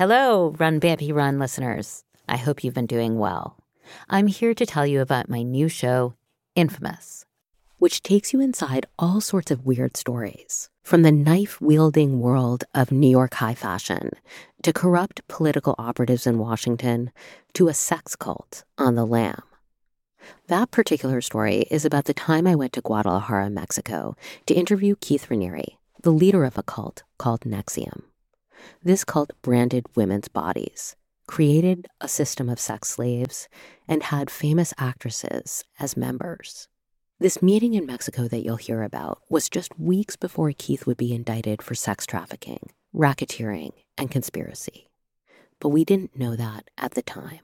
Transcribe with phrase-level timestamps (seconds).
[0.00, 2.04] Hello, Run Bambi Run listeners.
[2.26, 3.58] I hope you've been doing well.
[4.08, 6.14] I'm here to tell you about my new show,
[6.56, 7.26] Infamous,
[7.76, 12.90] which takes you inside all sorts of weird stories, from the knife wielding world of
[12.90, 14.12] New York high fashion
[14.62, 17.12] to corrupt political operatives in Washington
[17.52, 19.42] to a sex cult on the lam.
[20.46, 25.26] That particular story is about the time I went to Guadalajara, Mexico, to interview Keith
[25.28, 28.04] Raniere, the leader of a cult called NXIVM.
[28.82, 33.48] This cult branded women's bodies, created a system of sex slaves,
[33.86, 36.68] and had famous actresses as members.
[37.20, 41.14] This meeting in Mexico that you'll hear about was just weeks before Keith would be
[41.14, 44.88] indicted for sex trafficking, racketeering, and conspiracy.
[45.60, 47.40] But we didn't know that at the time.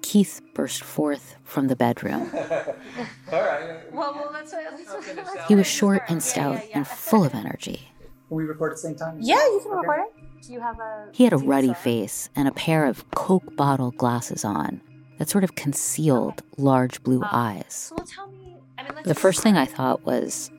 [0.00, 2.30] Keith burst forth from the bedroom.
[3.32, 3.92] All right.
[3.92, 7.90] Well, well, let's, let's, He was short and stout and full of energy.
[8.28, 9.18] Can we record at the same time?
[9.20, 10.42] Yeah, you can record it.
[10.42, 11.08] Do you have a?
[11.12, 14.80] He had a ruddy face and a pair of Coke bottle glasses on
[15.18, 17.92] that sort of concealed large blue eyes.
[17.96, 18.56] So tell me.
[18.78, 20.50] I mean, The first thing I thought was,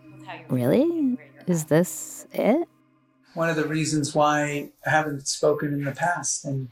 [0.49, 1.17] really?
[1.45, 2.67] Is this it?
[3.35, 6.69] One of the reasons why I haven't spoken in the past and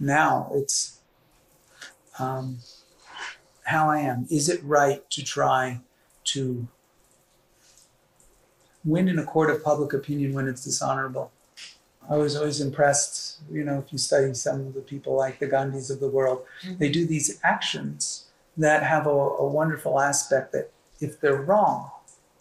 [0.00, 1.00] now it's
[2.18, 2.58] um,
[3.64, 4.26] how I am.
[4.30, 5.80] Is it right to try
[6.24, 6.66] to
[8.86, 11.30] win in a court of public opinion when it's dishonorable?
[12.08, 15.48] I was always impressed, you know, if you study some of the people like the
[15.48, 16.78] Gandhis of the world, mm-hmm.
[16.78, 20.70] they do these actions that have a, a wonderful aspect that
[21.00, 21.90] if they're wrong,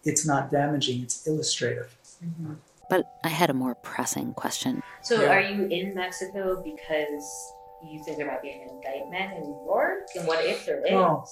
[0.04, 1.96] it's not damaging, it's illustrative.
[2.24, 2.54] Mm-hmm.
[2.90, 4.84] But I had a more pressing question.
[5.02, 5.34] So Yeah.
[5.34, 10.08] are you in Mexico because you think there might be an indictment in New York?
[10.16, 10.92] And what if there is?
[10.92, 11.26] Oh.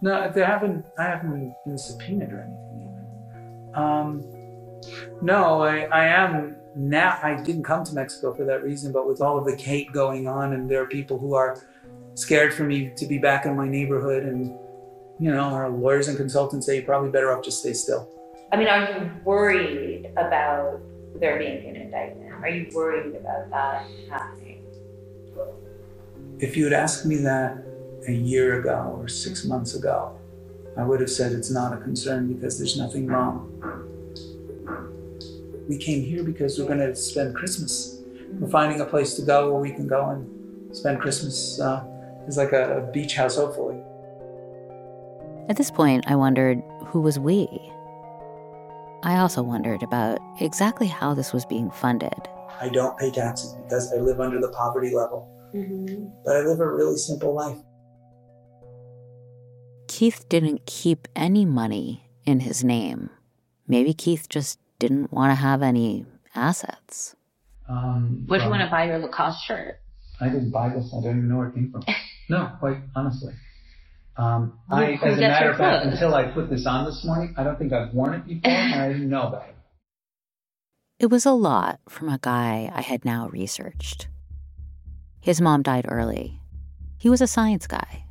[0.00, 0.86] No, they haven't.
[0.98, 2.67] I haven't been subpoenaed or anything.
[3.74, 4.24] Um,
[5.22, 7.18] no, I, I am now.
[7.22, 10.28] I didn't come to Mexico for that reason, but with all of the hate going
[10.28, 11.62] on, and there are people who are
[12.14, 14.56] scared for me to be back in my neighborhood, and
[15.18, 18.08] you know, our lawyers and consultants say you're probably better off just stay still.
[18.52, 20.80] I mean, are you worried about
[21.16, 22.32] there being an indictment?
[22.32, 24.64] Are you worried about that happening?
[26.38, 27.58] If you had asked me that
[28.06, 30.16] a year ago or six months ago,
[30.78, 33.52] I would have said it's not a concern because there's nothing wrong.
[35.68, 38.00] We came here because we're going to spend Christmas.
[38.38, 41.60] We're finding a place to go where we can go and spend Christmas.
[41.60, 41.84] Uh,
[42.26, 43.76] it's like a, a beach house, hopefully.
[45.48, 47.48] At this point, I wondered who was we?
[49.02, 52.12] I also wondered about exactly how this was being funded.
[52.60, 56.08] I don't pay taxes because I live under the poverty level, Mm-hmm.
[56.26, 57.56] but I live a really simple life.
[59.98, 63.10] Keith didn't keep any money in his name.
[63.66, 67.16] Maybe Keith just didn't want to have any assets.
[67.68, 69.80] Um, What if you want to buy your Lacoste shirt?
[70.20, 70.94] I didn't buy this.
[70.96, 71.82] I don't even know where it came from.
[72.30, 73.34] No, quite honestly.
[74.16, 77.34] Um, Who- I, as a matter of fact, until I put this on this morning,
[77.36, 79.56] I don't think I've worn it before, and I didn't know about it.
[81.00, 84.06] It was a lot from a guy I had now researched.
[85.20, 86.40] His mom died early.
[86.98, 88.04] He was a science guy.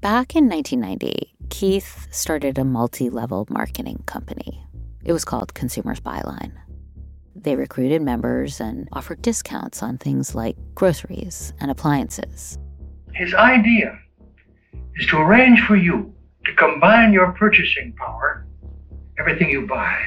[0.00, 4.64] Back in 1990, Keith started a multi level marketing company.
[5.04, 6.52] It was called Consumers Buyline.
[7.34, 12.58] They recruited members and offered discounts on things like groceries and appliances.
[13.12, 13.98] His idea
[14.94, 16.14] is to arrange for you
[16.44, 18.46] to combine your purchasing power,
[19.18, 19.98] everything you buy,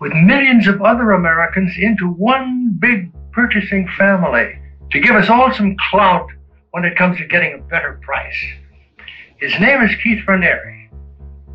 [0.00, 4.58] with millions of other Americans into one big purchasing family
[4.90, 6.26] to give us all some clout
[6.72, 8.34] when it comes to getting a better price.
[9.42, 10.88] His name is Keith Raniere.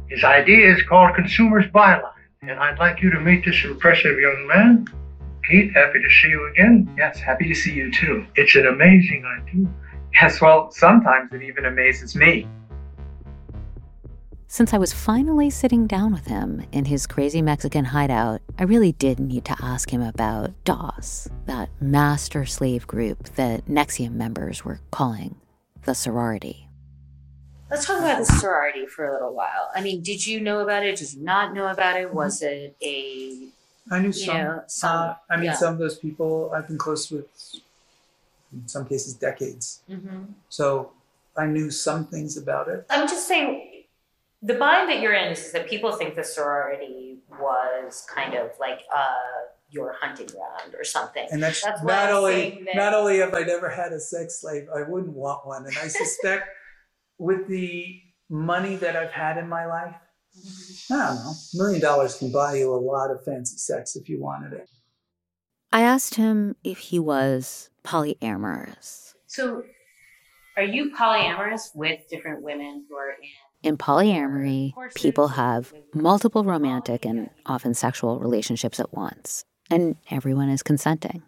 [0.10, 2.04] His idea is called Consumer's Buyline,
[2.42, 4.86] and I'd like you to meet this impressive young man.
[5.48, 6.94] Keith, happy to see you again.
[6.98, 8.26] Yes, happy to see you too.
[8.36, 9.70] It's an amazing idea.
[10.22, 12.46] Yes, well, sometimes it even amazes me.
[14.48, 18.92] Since I was finally sitting down with him in his crazy Mexican hideout, I really
[18.92, 24.82] did need to ask him about DOS, that master slave group that NXIVM members were
[24.92, 25.38] calling
[25.84, 26.67] the sorority.
[27.70, 29.70] Let's talk about the sorority for a little while.
[29.76, 30.98] I mean, did you know about it?
[30.98, 32.14] Did you not know about it?
[32.14, 33.50] Was it a
[33.92, 34.38] I knew some.
[34.38, 35.54] know, some- uh, I mean, yeah.
[35.54, 37.26] some of those people I've been close with,
[38.54, 39.82] in some cases, decades.
[40.50, 40.92] So
[41.36, 42.86] I knew some things about it.
[42.90, 43.84] I'm just saying,
[44.42, 48.82] the bind that you're in is that people think the sorority was kind of like
[48.96, 49.08] uh,
[49.72, 51.28] your hunting ground or something.
[51.32, 54.68] And that's, That's not only that- not only have I never had a sex slave,
[54.74, 55.66] I wouldn't want one.
[55.66, 56.50] And I suspect
[57.18, 59.96] with the money that I've had in my life,
[60.38, 60.94] mm-hmm.
[60.94, 64.10] I don't know, a million dollars can buy you a lot of fancy sex if
[64.10, 64.70] you wanted it.
[65.72, 69.14] I asked him if he was polyamorous.
[69.28, 69.64] So,
[70.56, 73.18] are you polyamorous with different women who are in?
[73.64, 80.64] In polyamory, people have multiple romantic and often sexual relationships at once, and everyone is
[80.64, 81.24] consenting.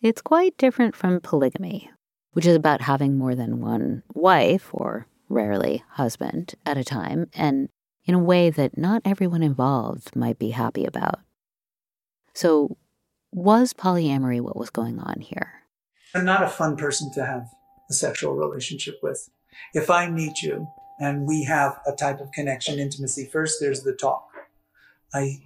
[0.00, 1.90] It's quite different from polygamy,
[2.38, 7.68] which is about having more than one wife, or rarely husband, at a time, and
[8.04, 11.18] in a way that not everyone involved might be happy about.
[12.34, 12.76] So,
[13.32, 15.64] was polyamory what was going on here?
[16.14, 17.48] I'm not a fun person to have
[17.90, 19.28] a sexual relationship with.
[19.74, 20.68] If I meet you
[21.00, 24.28] and we have a type of connection, intimacy, first there's the talk.
[25.12, 25.40] I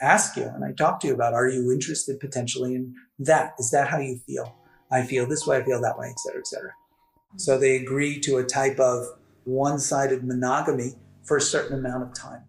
[0.00, 3.52] ask you and I talk to you about are you interested potentially in that?
[3.58, 4.56] Is that how you feel?
[4.92, 6.70] I feel this way, I feel that way, et cetera, et cetera.
[6.70, 7.38] Mm-hmm.
[7.38, 9.06] So they agree to a type of
[9.44, 10.92] one sided monogamy
[11.24, 12.42] for a certain amount of time.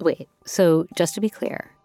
[0.00, 1.76] Wait, so just to be clear,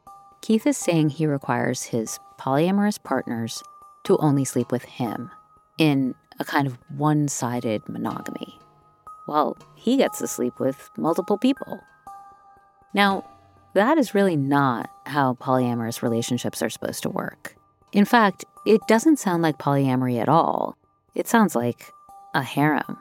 [0.42, 3.62] Keith is saying he requires his polyamorous partners
[4.06, 5.30] to only sleep with him
[5.77, 8.57] in a kind of one sided monogamy,
[9.25, 11.80] while he gets to sleep with multiple people.
[12.94, 13.30] Now,
[13.74, 17.56] that is really not how polyamorous relationships are supposed to work.
[17.94, 20.75] In fact, it doesn't sound like polyamory at all.
[21.16, 21.92] It sounds like
[22.36, 22.98] a harem.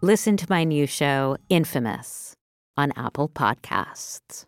[0.00, 2.34] Listen to my new show, Infamous,
[2.76, 4.46] on Apple Podcasts.